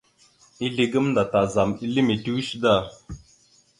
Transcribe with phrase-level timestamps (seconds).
[0.65, 2.75] Ezle gamənda ma tazam ele mitəweshe da.